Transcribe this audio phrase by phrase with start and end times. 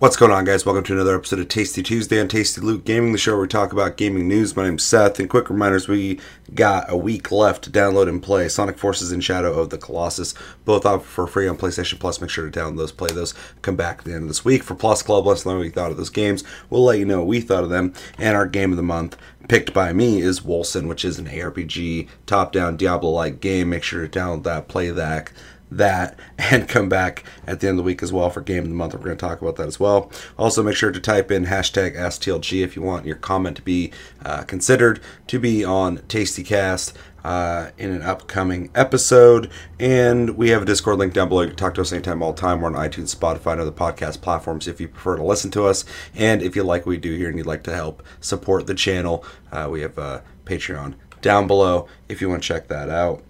[0.00, 0.64] What's going on, guys?
[0.64, 3.48] Welcome to another episode of Tasty Tuesday on Tasty Loot Gaming, the show where we
[3.48, 4.54] talk about gaming news.
[4.54, 6.20] My name's Seth, and quick reminders we
[6.54, 10.34] got a week left to download and play Sonic Forces and Shadow of the Colossus,
[10.64, 12.20] both out for free on PlayStation Plus.
[12.20, 14.62] Make sure to download those, play those, come back at the end of this week
[14.62, 15.26] for Plus Club.
[15.26, 16.44] Let us know what you thought of those games.
[16.70, 17.92] We'll let you know what we thought of them.
[18.18, 19.16] And our game of the month,
[19.48, 23.70] picked by me, is Wolcen, which is an ARPG, top down Diablo like game.
[23.70, 25.32] Make sure to download that, play that
[25.70, 28.68] that and come back at the end of the week as well for game of
[28.68, 28.94] the month.
[28.94, 30.10] We're going to talk about that as well.
[30.38, 33.92] Also, make sure to type in hashtag STLG if you want your comment to be
[34.24, 36.94] uh, considered to be on TastyCast.
[37.24, 41.42] Uh, in an upcoming episode, and we have a Discord link down below.
[41.42, 42.60] You can talk to us anytime, all the time.
[42.60, 45.84] We're on iTunes, Spotify, and other podcast platforms if you prefer to listen to us.
[46.14, 48.74] And if you like what we do here and you'd like to help support the
[48.74, 53.22] channel, uh, we have a Patreon down below if you want to check that out.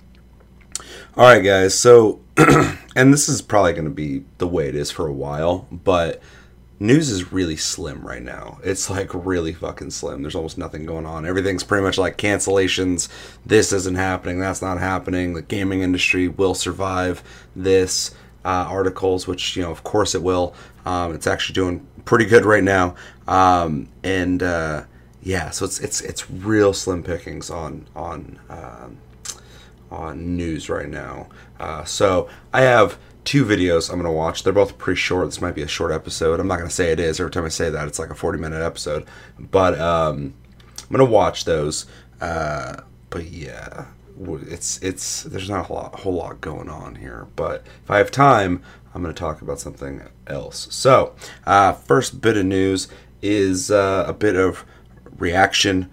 [1.16, 1.78] All right, guys.
[1.78, 2.20] So,
[2.96, 6.22] and this is probably going to be the way it is for a while, but
[6.80, 8.58] news is really slim right now.
[8.62, 10.22] It's like really fucking slim.
[10.22, 11.26] There's almost nothing going on.
[11.26, 13.08] Everything's pretty much like cancellations.
[13.44, 14.38] This isn't happening.
[14.38, 15.34] That's not happening.
[15.34, 17.22] The gaming industry will survive
[17.54, 18.14] this.
[18.44, 20.54] Uh, articles, which you know, of course, it will.
[20.86, 22.94] Um, it's actually doing pretty good right now,
[23.26, 24.84] um, and uh,
[25.22, 28.38] yeah, so it's it's it's real slim pickings on on.
[28.48, 28.98] Um,
[29.90, 31.28] on news right now.
[31.58, 34.42] Uh, so I have two videos I'm going to watch.
[34.42, 35.26] They're both pretty short.
[35.26, 36.40] This might be a short episode.
[36.40, 37.20] I'm not going to say it is.
[37.20, 39.06] Every time I say that, it's like a 40 minute episode.
[39.38, 40.34] But um,
[40.78, 41.86] I'm going to watch those.
[42.20, 43.86] Uh, but yeah,
[44.18, 47.26] it's it's there's not a whole lot, whole lot going on here.
[47.36, 48.62] But if I have time,
[48.94, 50.68] I'm going to talk about something else.
[50.70, 51.14] So
[51.46, 52.88] uh, first bit of news
[53.22, 54.64] is uh, a bit of
[55.18, 55.90] reaction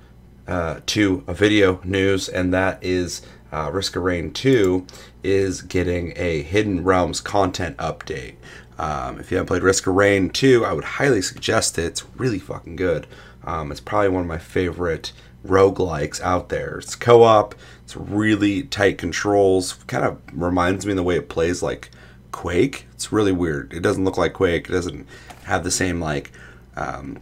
[0.48, 4.86] uh, to a video news, and that is uh, Risk of Rain 2
[5.24, 8.36] is getting a Hidden Realms content update.
[8.78, 11.86] Um, if you haven't played Risk of Rain 2, I would highly suggest it.
[11.86, 13.08] It's really fucking good.
[13.44, 15.14] Um, it's probably one of my favorite
[15.46, 16.80] roguelikes out there.
[16.80, 19.74] It's co op, it's really tight controls.
[19.88, 21.92] Kind of reminds me the way it plays like
[22.32, 22.88] Quake.
[22.94, 23.74] It's really weird.
[23.74, 25.08] It doesn't look like Quake, it doesn't
[25.44, 26.32] have the same like
[26.76, 27.20] um,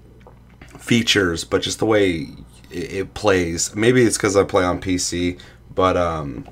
[0.80, 2.28] features, but just the way
[2.72, 3.75] it plays.
[3.75, 5.40] Maybe it's because I play on PC,
[5.76, 6.48] but um,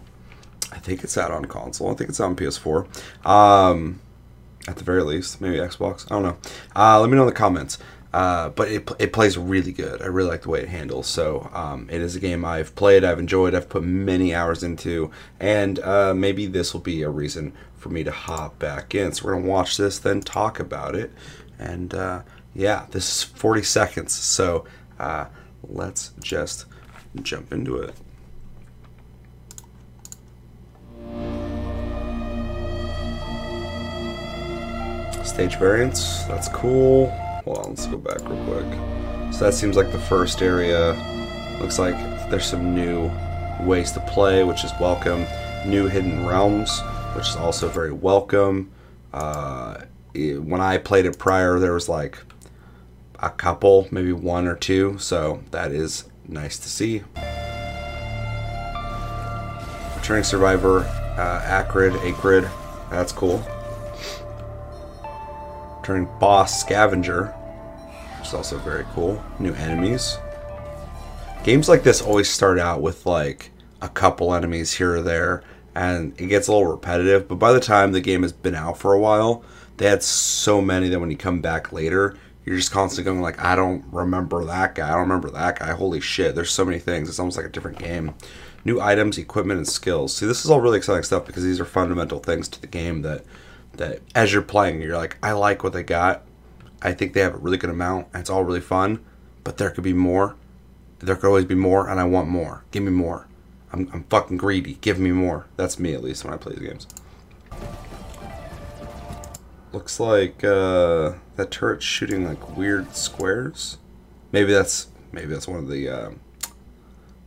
[0.72, 1.92] I think it's out on console.
[1.92, 3.26] I think it's on PS4.
[3.26, 4.00] Um,
[4.68, 6.06] at the very least, maybe Xbox.
[6.12, 6.38] I don't know.
[6.76, 7.78] Uh, let me know in the comments.
[8.14, 10.02] Uh, but it, it plays really good.
[10.02, 11.08] I really like the way it handles.
[11.08, 15.12] So um, it is a game I've played, I've enjoyed, I've put many hours into,
[15.40, 19.14] and uh, maybe this will be a reason for me to hop back in.
[19.14, 21.12] So we're gonna watch this, then talk about it,
[21.58, 24.14] and uh, yeah, this is 40 seconds.
[24.14, 24.66] So
[25.00, 25.28] uh,
[25.64, 26.66] let's just
[27.22, 27.96] jump into it.
[35.31, 37.09] Stage variants, that's cool.
[37.46, 39.34] Hold on, let's go back real quick.
[39.34, 40.92] So that seems like the first area.
[41.62, 41.96] Looks like
[42.30, 43.09] there's some new
[43.62, 45.25] ways to play, which is welcome.
[45.66, 46.81] New hidden realms,
[47.16, 48.72] which is also very welcome.
[49.14, 52.20] Uh, it, when I played it prior, there was like
[53.20, 57.03] a couple, maybe one or two, so that is nice to see.
[59.96, 60.81] Returning Survivor,
[61.18, 62.50] uh, Acrid, Acrid,
[62.90, 63.41] that's cool.
[65.84, 67.28] Turning Boss Scavenger,
[68.19, 69.24] which is also very cool.
[69.40, 70.18] New enemies.
[71.44, 75.44] Games like this always start out with like a couple enemies here or there,
[75.74, 77.28] and it gets a little repetitive.
[77.28, 79.44] But by the time the game has been out for a while,
[79.78, 82.16] they had so many that when you come back later,
[82.46, 84.88] you're just constantly going like, I don't remember that guy.
[84.88, 85.72] I don't remember that guy.
[85.74, 86.36] Holy shit!
[86.36, 87.09] There's so many things.
[87.09, 88.14] It's almost like a different game.
[88.64, 90.16] New items, equipment, and skills.
[90.16, 93.02] See, this is all really exciting stuff because these are fundamental things to the game
[93.02, 93.24] that
[93.74, 96.24] that as you're playing, you're like, I like what they got.
[96.82, 98.08] I think they have a really good amount.
[98.14, 99.03] And it's all really fun,
[99.44, 100.35] but there could be more.
[101.00, 102.64] There could always be more, and I want more.
[102.72, 103.28] Give me more.
[103.73, 104.76] I'm, I'm fucking greedy.
[104.82, 105.47] Give me more.
[105.56, 106.88] That's me at least when I play these games.
[109.72, 113.78] Looks like uh, that turret's shooting like weird squares.
[114.32, 116.12] Maybe that's maybe that's one of the, uh,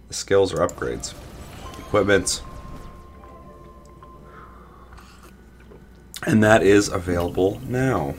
[0.08, 1.14] the skills or upgrades.
[1.78, 2.42] Equipment.
[6.26, 8.14] And that is available now.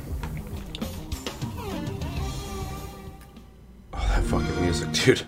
[3.94, 5.24] Oh, that fucking music, dude.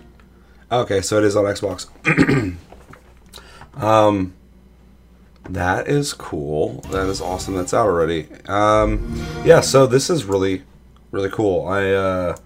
[0.70, 1.86] Okay, so it is on Xbox.
[3.82, 4.34] um,
[5.48, 6.82] that is cool.
[6.90, 7.54] That is awesome.
[7.54, 8.28] That's out already.
[8.46, 10.62] Um, yeah, so this is really,
[11.10, 11.66] really cool.
[11.66, 12.36] I uh,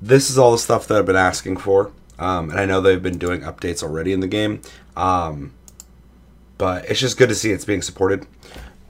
[0.00, 3.02] this is all the stuff that I've been asking for, um, and I know they've
[3.02, 4.62] been doing updates already in the game.
[4.96, 5.52] Um,
[6.58, 8.24] but it's just good to see it's being supported.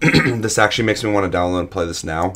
[0.41, 2.33] this actually makes me want to download and play this now.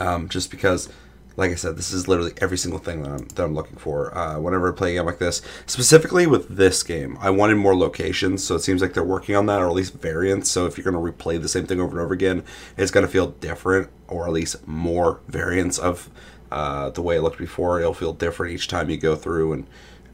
[0.00, 0.88] Um, just because,
[1.36, 4.16] like I said, this is literally every single thing that I'm, that I'm looking for
[4.18, 5.42] uh, whenever I play a game like this.
[5.66, 9.46] Specifically with this game, I wanted more locations, so it seems like they're working on
[9.46, 10.50] that, or at least variants.
[10.50, 12.42] So if you're going to replay the same thing over and over again,
[12.76, 16.10] it's going to feel different, or at least more variants of
[16.50, 17.80] uh, the way it looked before.
[17.80, 19.66] It'll feel different each time you go through and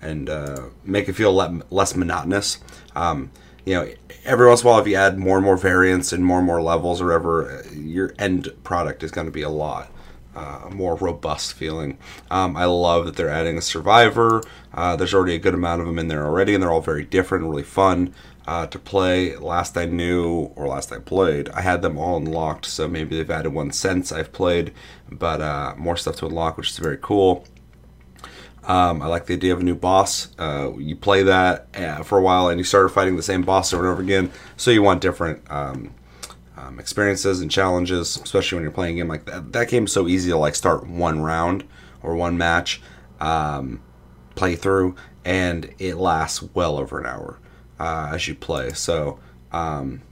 [0.02, 2.58] and uh, make it feel le- less monotonous.
[2.94, 3.31] Um,
[3.64, 3.88] you know,
[4.25, 6.47] every once in a while, if you add more and more variants and more and
[6.47, 9.91] more levels or whatever, your end product is going to be a lot
[10.35, 11.99] uh, more robust feeling.
[12.31, 14.43] Um, I love that they're adding a survivor.
[14.73, 17.05] Uh, there's already a good amount of them in there already, and they're all very
[17.05, 18.14] different and really fun
[18.47, 19.37] uh, to play.
[19.37, 23.31] Last I knew, or last I played, I had them all unlocked, so maybe they've
[23.31, 24.73] added one since I've played,
[25.11, 27.44] but uh, more stuff to unlock, which is very cool.
[28.64, 30.29] Um, I like the idea of a new boss.
[30.38, 33.73] Uh, you play that uh, for a while and you start fighting the same boss
[33.73, 35.93] over and over again, so you want different um,
[36.56, 39.53] um, experiences and challenges, especially when you're playing a game like that.
[39.53, 41.64] That game's so easy to like start one round
[42.03, 42.81] or one match,
[43.20, 43.82] um,
[44.37, 44.94] play through,
[45.25, 47.41] and it lasts well over an hour
[47.81, 48.73] uh, as you play.
[48.75, 49.19] So
[49.50, 50.03] um,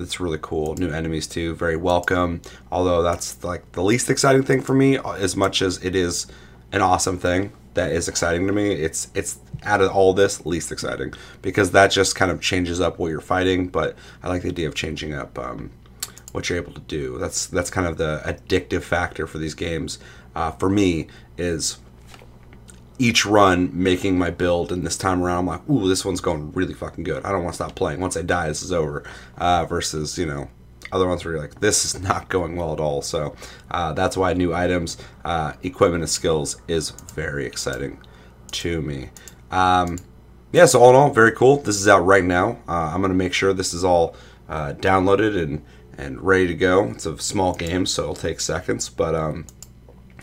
[0.00, 0.76] it's really cool.
[0.76, 2.40] New enemies too, very welcome.
[2.72, 6.26] Although that's like the least exciting thing for me, as much as it is
[6.72, 8.72] an awesome thing that is exciting to me.
[8.72, 12.98] It's it's out of all this least exciting because that just kind of changes up
[12.98, 13.68] what you're fighting.
[13.68, 15.70] But I like the idea of changing up um,
[16.32, 17.18] what you're able to do.
[17.18, 19.98] That's that's kind of the addictive factor for these games.
[20.34, 21.78] Uh, for me is
[22.98, 26.52] each run making my build, and this time around I'm like, ooh, this one's going
[26.52, 27.24] really fucking good.
[27.24, 28.00] I don't want to stop playing.
[28.00, 29.04] Once I die, this is over.
[29.36, 30.48] Uh, versus you know
[30.92, 33.02] other ones where you're like, this is not going well at all.
[33.02, 33.34] So
[33.70, 38.00] uh, that's why new items, uh, equipment, and skills is very exciting
[38.52, 39.10] to me.
[39.50, 39.98] Um,
[40.52, 41.58] yeah, so all in all, very cool.
[41.58, 42.58] This is out right now.
[42.66, 44.16] Uh, I'm going to make sure this is all
[44.48, 45.62] uh, downloaded and,
[45.98, 46.84] and ready to go.
[46.90, 49.46] It's a small game, so it'll take seconds, but um,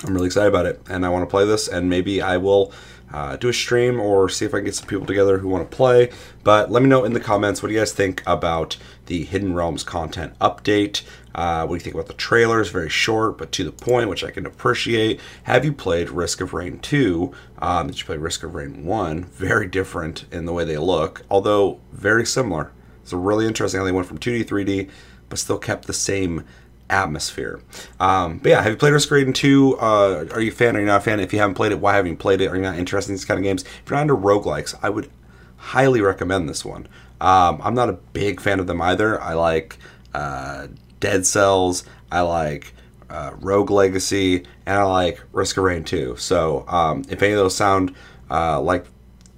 [0.03, 0.81] I'm really excited about it.
[0.89, 2.73] And I want to play this, and maybe I will
[3.13, 5.69] uh, do a stream or see if I can get some people together who want
[5.69, 6.11] to play.
[6.43, 9.53] But let me know in the comments what do you guys think about the Hidden
[9.53, 11.03] Realms content update.
[11.33, 12.69] Uh, what do you think about the trailers?
[12.69, 15.19] Very short but to the point, which I can appreciate.
[15.43, 17.31] Have you played Risk of Rain 2?
[17.59, 19.25] Um, did you play Risk of Rain 1?
[19.25, 22.71] Very different in the way they look, although very similar.
[23.03, 24.89] It's really interesting how they went from 2D, 3D,
[25.29, 26.43] but still kept the same
[26.89, 27.59] atmosphere.
[27.99, 29.77] Um, but yeah, have you played Risk Rain 2?
[29.79, 30.75] Uh, are you a fan?
[30.75, 31.19] Or are you not a fan?
[31.19, 32.47] If you haven't played it, why haven't you played it?
[32.47, 33.63] Are you not interested in these kind of games?
[33.63, 35.09] If you're not into roguelikes, I would
[35.57, 36.87] highly recommend this one.
[37.21, 39.21] Um, I'm not a big fan of them either.
[39.21, 39.77] I like
[40.13, 40.67] uh,
[40.99, 41.85] Dead Cells.
[42.11, 42.73] I like
[43.09, 46.17] uh, Rogue Legacy, and I like Risk of Rain 2.
[46.17, 47.95] So um, if any of those sound
[48.29, 48.85] uh, like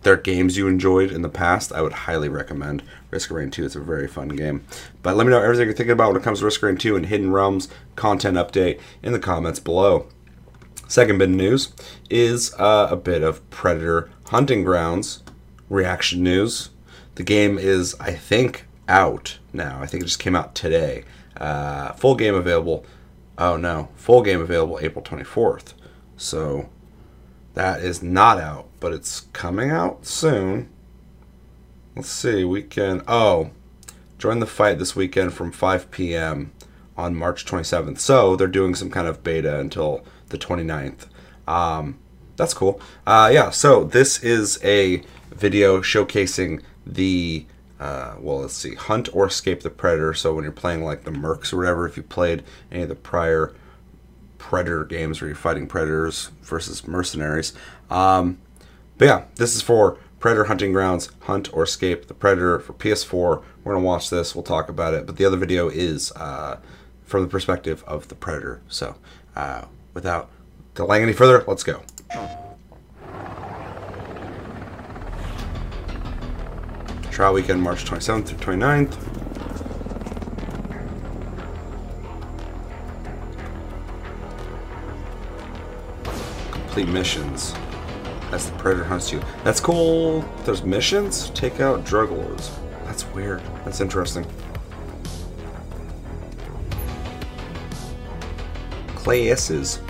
[0.03, 3.65] they're games you enjoyed in the past, I would highly recommend Risk of Rain 2.
[3.65, 4.65] It's a very fun game.
[5.01, 6.77] But let me know everything you're thinking about when it comes to Risk of Rain
[6.77, 10.07] 2 and Hidden Realms content update in the comments below.
[10.87, 11.73] Second bit of news
[12.09, 15.23] is uh, a bit of Predator Hunting Grounds
[15.69, 16.69] reaction news.
[17.15, 19.81] The game is, I think, out now.
[19.81, 21.03] I think it just came out today.
[21.35, 22.85] Uh, full game available.
[23.37, 25.73] Oh no, full game available April 24th.
[26.15, 26.69] So
[27.57, 30.69] that is not out, but it's coming out soon.
[31.95, 33.49] Let's see, we can, Oh,
[34.19, 36.51] join the fight this weekend from 5 p.m.
[36.95, 37.97] on March 27th.
[37.97, 41.07] So they're doing some kind of beta until the 29th.
[41.47, 41.97] Um,
[42.35, 42.79] that's cool.
[43.07, 45.01] Uh, yeah, so this is a
[45.31, 47.47] video showcasing the
[47.79, 50.13] uh, well, let's see, hunt or escape the predator.
[50.13, 52.95] So when you're playing like the Mercs or whatever, if you played any of the
[52.95, 53.55] prior
[54.37, 57.53] predator games where you're fighting predators versus mercenaries.
[57.89, 58.39] Um,
[58.97, 63.43] but yeah, this is for Predator Hunting Grounds, Hunt or Escape the Predator for PS4.
[63.63, 65.05] We're going to watch this, we'll talk about it.
[65.05, 66.59] But the other video is uh,
[67.03, 68.61] from the perspective of the Predator.
[68.67, 68.95] So
[69.35, 70.29] uh, without
[70.73, 71.83] delaying any further, let's go.
[77.11, 79.16] Trial weekend, March 27th through 29th.
[86.77, 87.55] Complete missions
[88.31, 89.19] as the predator hunts you.
[89.43, 90.21] That's cool.
[90.45, 91.31] There's missions.
[91.31, 92.51] Take out drug lords.
[92.85, 93.41] That's weird.
[93.65, 94.27] That's interesting.
[98.89, 99.81] Classes.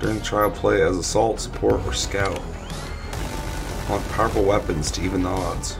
[0.00, 2.42] During the trial, play as assault, support, or scout.
[3.88, 5.78] Want powerful weapons to even the odds.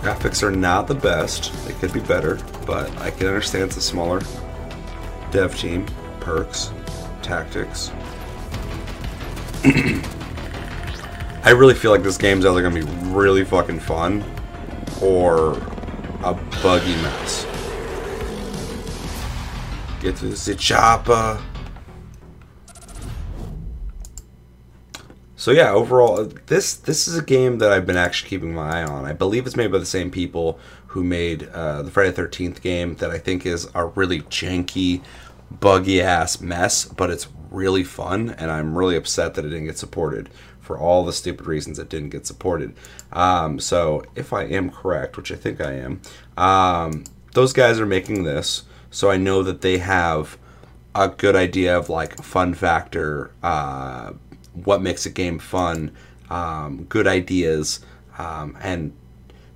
[0.00, 1.52] Graphics are not the best.
[1.66, 4.20] They could be better, but I can understand it's a smaller
[5.32, 5.86] dev team.
[6.20, 6.72] Perks,
[7.26, 7.90] tactics,
[11.44, 14.24] I really feel like this game's either gonna be really fucking fun
[15.02, 15.54] or
[16.22, 17.44] a buggy mess.
[20.00, 21.42] Get to the chopper.
[25.36, 28.84] So yeah, overall, this this is a game that I've been actually keeping my eye
[28.84, 29.04] on.
[29.04, 32.96] I believe it's made by the same people who made uh, the Friday Thirteenth game
[32.96, 35.02] that I think is a really janky,
[35.50, 39.78] buggy ass mess, but it's really fun, and I'm really upset that it didn't get
[39.78, 40.28] supported
[40.60, 42.74] for all the stupid reasons it didn't get supported.
[43.12, 46.00] Um, so if I am correct, which I think I am,
[46.36, 50.38] um, those guys are making this, so I know that they have
[50.94, 53.30] a good idea of like fun factor.
[53.42, 54.12] Uh,
[54.64, 55.92] what makes a game fun,
[56.30, 57.80] um, good ideas,
[58.18, 58.92] um, and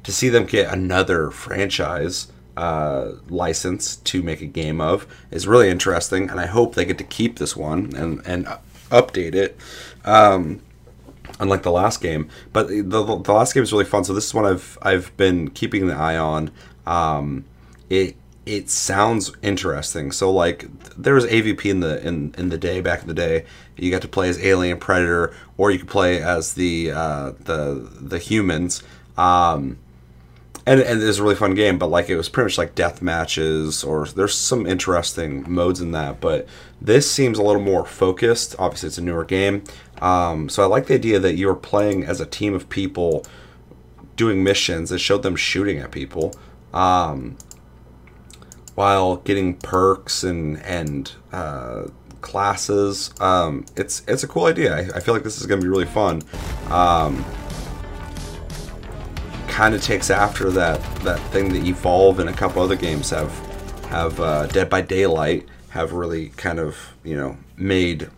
[0.02, 5.70] to see them get another franchise uh, license to make a game of is really
[5.70, 8.46] interesting, and I hope they get to keep this one and and
[8.90, 9.56] update it.
[10.04, 10.60] Um,
[11.38, 14.04] unlike the last game, but the, the, last game is really fun.
[14.04, 16.50] So this is one I've I've been keeping the eye on.
[16.86, 17.46] Um,
[17.88, 20.12] it it sounds interesting.
[20.12, 20.66] So like
[20.98, 23.46] there was AVP in the in in the day back in the day.
[23.78, 27.88] You got to play as alien predator, or you could play as the uh, the
[27.98, 28.82] the humans.
[29.16, 29.78] Um,
[30.70, 32.74] and and it was a really fun game, but like it was pretty much like
[32.74, 36.20] death matches, or there's some interesting modes in that.
[36.20, 36.46] But
[36.80, 38.54] this seems a little more focused.
[38.58, 39.64] Obviously, it's a newer game,
[40.00, 43.26] um, so I like the idea that you're playing as a team of people
[44.14, 44.92] doing missions.
[44.92, 46.34] It showed them shooting at people.
[46.72, 47.36] Um,
[48.76, 51.88] while getting perks and and uh,
[52.20, 53.12] classes.
[53.20, 54.76] Um, it's it's a cool idea.
[54.76, 56.22] I, I, feel like this is to be really fun.
[56.68, 57.24] Um,
[59.60, 63.30] kind of takes after that that thing that Evolve and a couple other games have
[63.90, 68.08] have uh, Dead by Daylight have really kind of you know made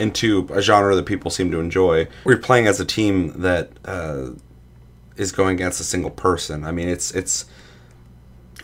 [0.00, 2.08] into a genre that people seem to enjoy.
[2.24, 4.30] We're playing as a team that uh,
[5.16, 6.64] is going against a single person.
[6.64, 7.44] I mean, it's it's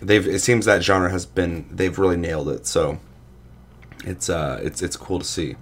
[0.02, 2.66] they've it seems that genre has been they've really nailed it.
[2.66, 2.98] So
[4.04, 5.54] it's uh it's it's cool to see.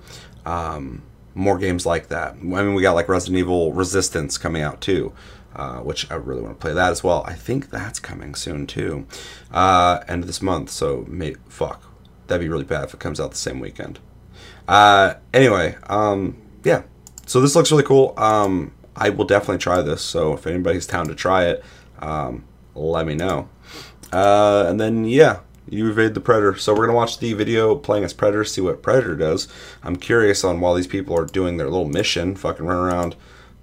[0.47, 1.03] Um,
[1.35, 2.33] more games like that.
[2.33, 5.13] I mean, we got like Resident Evil Resistance coming out too,
[5.55, 7.25] uh, which I really want to play that as well.
[7.27, 9.07] I think that's coming soon too,
[9.51, 10.71] uh, end of this month.
[10.71, 11.83] So, may, fuck,
[12.27, 13.99] that'd be really bad if it comes out the same weekend.
[14.69, 16.83] Uh, anyway, um, yeah.
[17.27, 18.15] So this looks really cool.
[18.17, 20.03] Um, I will definitely try this.
[20.03, 21.65] So if anybody's down to try it,
[21.99, 23.49] um, let me know.
[24.13, 26.57] Uh, and then, yeah, you evade the Predator.
[26.57, 29.49] So we're to watch the video playing as Predator, see what Predator does.
[29.83, 33.17] I'm curious on while these people are doing their little mission, fucking run around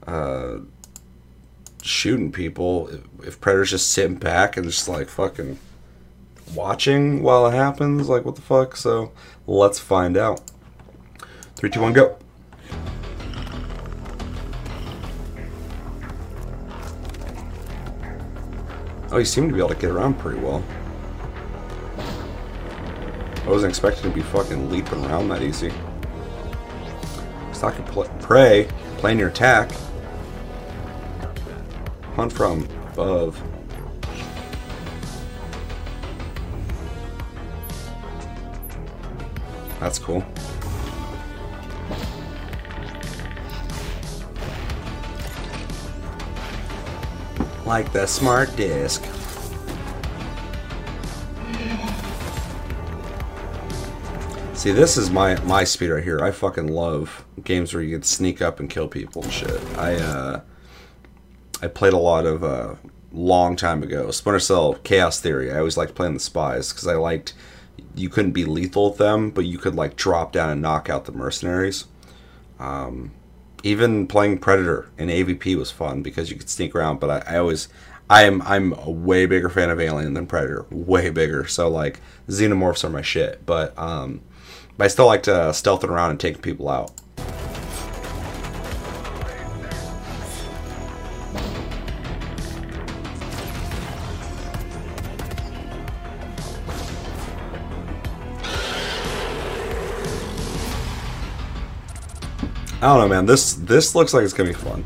[0.07, 0.59] uh,
[1.85, 2.89] shooting people,
[3.23, 5.59] if, Predator's just sitting back and just like fucking
[6.53, 8.09] watching while it happens.
[8.09, 8.75] Like, what the fuck?
[8.75, 9.11] So
[9.45, 10.41] let's find out.
[11.55, 12.17] Three, two, one, go.
[19.11, 20.63] Oh, he seemed to be able to get around pretty well.
[23.45, 25.71] I wasn't expecting to be fucking leaping around that easy.
[27.53, 29.69] Stalk and pl prey, plan your attack.
[32.15, 33.41] Hunt from above.
[39.79, 40.25] That's cool.
[47.65, 49.03] like the smart disc.
[54.53, 56.24] See, this is my my speed right here.
[56.24, 59.62] I fucking love games where you can sneak up and kill people and shit.
[59.77, 60.41] I uh,
[61.62, 62.75] I played a lot of uh,
[63.12, 65.51] long time ago Splinter Cell Chaos Theory.
[65.51, 67.33] I always liked playing the spies because I liked
[67.95, 71.05] you couldn't be lethal with them, but you could like drop down and knock out
[71.05, 71.85] the mercenaries.
[72.59, 73.12] Um,
[73.63, 77.00] even playing Predator in AVP was fun because you could sneak around.
[77.00, 77.67] But I, I always,
[78.09, 81.47] I am I'm a way bigger fan of Alien than Predator, way bigger.
[81.47, 83.45] So like xenomorphs are my shit.
[83.45, 84.21] But um,
[84.77, 86.91] but I still like to stealth it around and take people out.
[102.85, 103.25] I don't know, man.
[103.25, 104.85] This this looks like it's gonna be fun.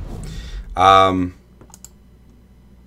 [0.78, 1.36] Um,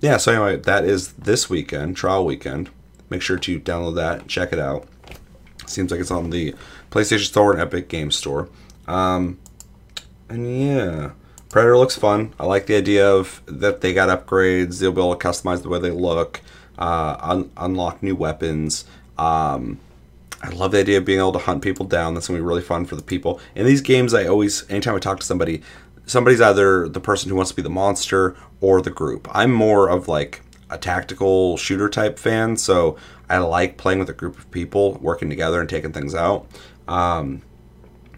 [0.01, 0.17] yeah.
[0.17, 2.71] So anyway, that is this weekend, trial weekend.
[3.11, 4.87] Make sure to download that, check it out.
[5.67, 6.55] Seems like it's on the
[6.89, 8.49] PlayStation Store and Epic Games Store.
[8.87, 9.37] Um,
[10.29, 11.11] and yeah,
[11.47, 12.33] Predator looks fun.
[12.39, 14.79] I like the idea of that they got upgrades.
[14.79, 16.41] They'll be able to customize the way they look,
[16.79, 18.85] uh, un- unlock new weapons.
[19.19, 19.79] Um,
[20.43, 22.13] I love the idea of being able to hunt people down.
[22.13, 23.39] That's gonna be really fun for the people.
[23.55, 25.61] In these games, I always, anytime I talk to somebody,
[26.05, 29.27] somebody's either the person who wants to be the monster or the group.
[29.31, 32.97] I'm more of like a tactical shooter type fan, so
[33.29, 36.45] I like playing with a group of people, working together and taking things out.
[36.89, 37.41] Um,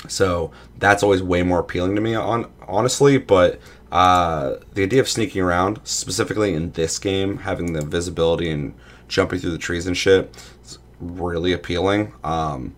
[0.07, 3.19] so that's always way more appealing to me, on honestly.
[3.19, 3.59] But
[3.91, 8.73] uh, the idea of sneaking around, specifically in this game, having the visibility and
[9.07, 10.33] jumping through the trees and shit,
[10.99, 12.13] really appealing.
[12.23, 12.75] Um,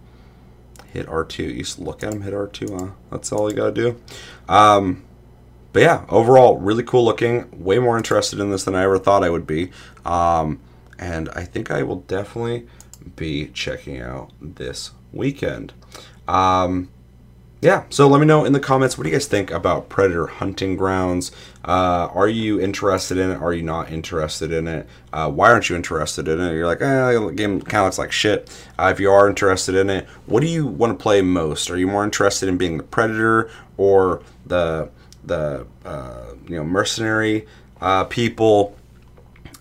[0.92, 1.40] hit R2.
[1.40, 2.80] You just look at him, hit R2.
[2.80, 2.92] Huh?
[3.12, 4.02] That's all you gotta do.
[4.50, 5.04] Um,
[5.74, 7.48] but yeah, overall, really cool looking.
[7.64, 9.72] Way more interested in this than I ever thought I would be.
[10.06, 10.60] Um,
[10.98, 12.68] and I think I will definitely
[13.16, 15.74] be checking out this weekend.
[16.28, 16.90] Um,
[17.60, 20.28] yeah, so let me know in the comments what do you guys think about Predator
[20.28, 21.32] Hunting Grounds?
[21.66, 23.42] Uh, are you interested in it?
[23.42, 24.88] Are you not interested in it?
[25.12, 26.54] Uh, why aren't you interested in it?
[26.54, 28.50] You're like, eh, the game kind of looks like shit.
[28.78, 31.72] Uh, if you are interested in it, what do you want to play most?
[31.72, 34.90] Are you more interested in being the Predator or the
[35.24, 37.48] the uh, you know mercenary
[37.82, 38.76] uh, people?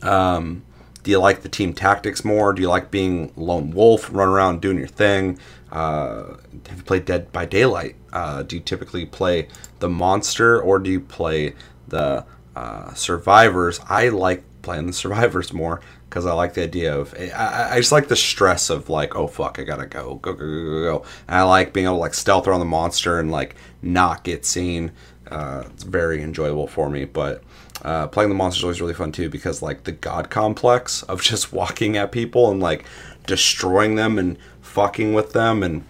[0.03, 0.63] Um,
[1.03, 2.53] do you like the team tactics more?
[2.53, 5.39] Do you like being lone wolf, run around doing your thing?
[5.71, 6.37] Uh,
[6.69, 7.97] have you played Dead by Daylight?
[8.13, 9.49] Uh, do you typically play
[9.81, 11.55] the monster or do you play
[11.89, 13.81] the uh, survivors?
[13.89, 17.93] I like playing the survivors more because I like the idea of I, I, just
[17.93, 21.05] like the stress of like oh fuck I gotta go go go go go go.
[21.29, 24.45] And I like being able to like stealth around the monster and like not get
[24.45, 24.93] seen.
[25.31, 27.43] Uh, it's very enjoyable for me, but
[27.83, 31.21] uh, playing the monster is always really fun too because like the god complex of
[31.21, 32.85] just walking at people and like
[33.27, 34.39] destroying them and
[34.77, 35.83] fucking with them and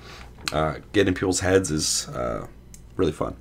[0.53, 2.47] uh, getting people's heads is uh,
[2.97, 3.35] really fun.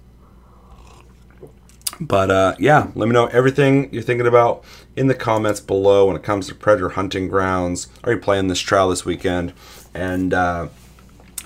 [2.02, 4.64] But uh, yeah, let me know everything you're thinking about
[4.96, 7.90] in the comments below when it comes to Predator Hunting Grounds.
[8.04, 9.54] Are you playing this trial this weekend?
[9.94, 10.70] And uh,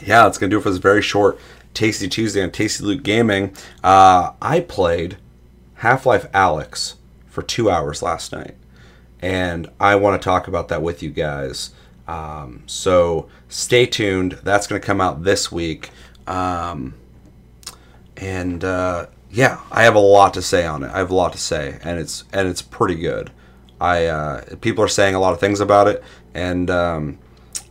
[0.01, 1.38] yeah, that's gonna do it for this very short
[1.74, 3.53] Tasty Tuesday on Tasty Loot Gaming.
[3.84, 5.18] Uh, I played
[5.75, 6.96] Half Life Alyx
[7.27, 8.55] for two hours last night.
[9.22, 11.72] And I want to talk about that with you guys.
[12.09, 14.39] Um, so stay tuned.
[14.43, 15.91] That's going to come out this week.
[16.25, 16.95] Um,
[18.17, 20.91] and uh, yeah, I have a lot to say on it.
[20.91, 23.29] I have a lot to say, and it's and it's pretty good.
[23.79, 27.19] I uh, people are saying a lot of things about it, and um,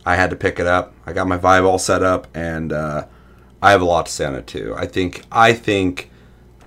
[0.05, 0.93] I had to pick it up.
[1.05, 3.07] I got my Vive all set up, and uh,
[3.61, 4.73] I have a lot to say on it too.
[4.77, 6.09] I think I think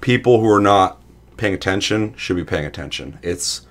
[0.03, 1.01] people who are not
[1.39, 3.19] paying attention should be paying attention.
[3.23, 3.67] It's,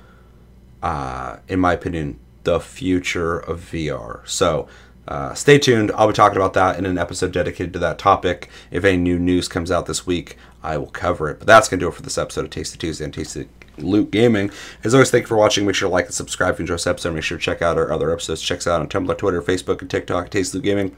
[0.82, 4.28] uh, in my opinion, the future of VR.
[4.28, 4.68] So
[5.08, 5.92] uh, stay tuned.
[5.96, 8.50] I'll be talking about that in an episode dedicated to that topic.
[8.70, 11.40] If any new news comes out this week, I will cover it.
[11.40, 14.12] But that's going to do it for this episode of Tasty Tuesday and Tasty Loot
[14.12, 14.52] Gaming.
[14.84, 15.66] As always, thank you for watching.
[15.66, 17.14] Make sure to like and subscribe if you enjoy this episode.
[17.14, 18.42] Make sure to check out our other episodes.
[18.42, 20.96] Check us out on Tumblr, Twitter, Facebook, and TikTok, Tasty Loot Gaming.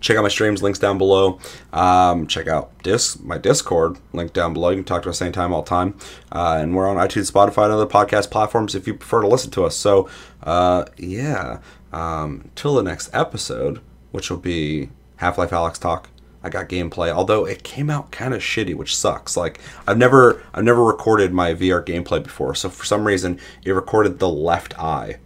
[0.00, 1.38] Check out my streams, links down below.
[1.72, 4.70] Um, check out dis- my Discord, link down below.
[4.70, 5.96] You can talk to us anytime, all time.
[6.32, 9.50] Uh, and we're on iTunes, Spotify, and other podcast platforms if you prefer to listen
[9.52, 9.76] to us.
[9.76, 10.08] So,
[10.42, 11.60] uh, yeah.
[11.92, 13.80] Um, till the next episode,
[14.12, 16.08] which will be Half Life Alyx Talk.
[16.42, 19.36] I got gameplay, although it came out kind of shitty, which sucks.
[19.36, 23.72] Like I've never I've never recorded my VR gameplay before, so for some reason it
[23.72, 25.18] recorded the left eye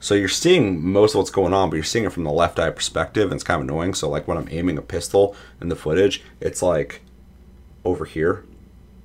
[0.00, 2.58] so you're seeing most of what's going on, but you're seeing it from the left
[2.58, 3.92] eye perspective, and it's kind of annoying.
[3.92, 7.02] So like when I'm aiming a pistol in the footage, it's like
[7.84, 8.44] over here.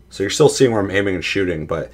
[0.10, 1.92] So you're still seeing where I'm aiming and shooting, but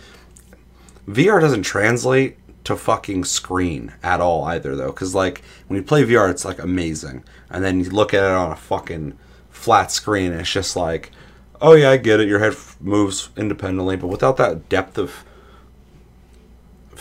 [1.08, 4.92] VR doesn't translate to fucking screen at all either though.
[4.92, 7.24] Cause like when you play VR, it's like amazing.
[7.50, 9.18] And then you look at it on a fucking
[9.50, 11.12] flat screen, and it's just like,
[11.60, 12.28] oh yeah, I get it.
[12.28, 15.26] Your head moves independently, but without that depth of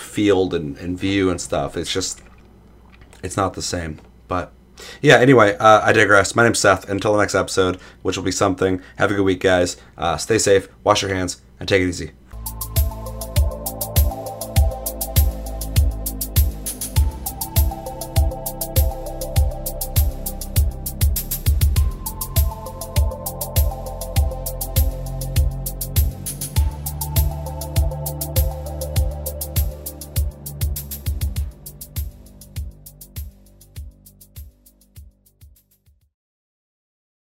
[0.01, 1.77] field and, and view and stuff.
[1.77, 2.23] It's just,
[3.23, 4.01] it's not the same.
[4.29, 4.53] But
[5.03, 6.35] yeah, anyway, uh, I digress.
[6.35, 6.89] My name's Seth.
[6.89, 9.77] Until the next episode, which will be something, have a good week, guys.
[9.97, 12.13] Uh, stay safe, wash your hands, and take it easy.